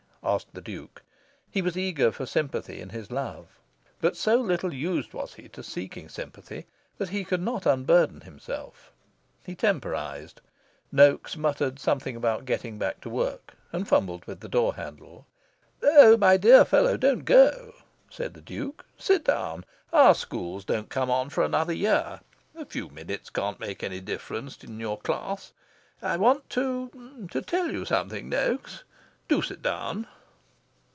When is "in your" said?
24.63-24.99